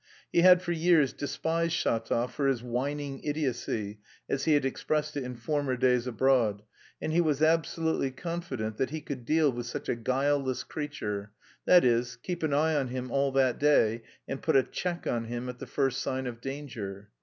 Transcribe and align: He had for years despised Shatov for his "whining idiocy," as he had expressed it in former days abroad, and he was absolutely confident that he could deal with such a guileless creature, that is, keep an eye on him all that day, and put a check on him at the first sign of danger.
He 0.33 0.41
had 0.41 0.63
for 0.63 0.71
years 0.71 1.13
despised 1.13 1.73
Shatov 1.73 2.31
for 2.31 2.47
his 2.47 2.63
"whining 2.63 3.19
idiocy," 3.23 3.99
as 4.27 4.45
he 4.45 4.55
had 4.55 4.65
expressed 4.65 5.15
it 5.15 5.23
in 5.23 5.35
former 5.35 5.77
days 5.77 6.07
abroad, 6.07 6.63
and 6.99 7.13
he 7.13 7.21
was 7.21 7.43
absolutely 7.43 8.09
confident 8.09 8.77
that 8.77 8.89
he 8.89 8.99
could 8.99 9.25
deal 9.25 9.51
with 9.51 9.67
such 9.67 9.89
a 9.89 9.95
guileless 9.95 10.63
creature, 10.63 11.33
that 11.67 11.85
is, 11.85 12.15
keep 12.15 12.41
an 12.41 12.51
eye 12.51 12.73
on 12.73 12.87
him 12.87 13.11
all 13.11 13.31
that 13.33 13.59
day, 13.59 14.01
and 14.27 14.41
put 14.41 14.55
a 14.55 14.63
check 14.63 15.05
on 15.05 15.25
him 15.25 15.47
at 15.49 15.59
the 15.59 15.67
first 15.67 16.01
sign 16.01 16.25
of 16.25 16.41
danger. 16.41 17.11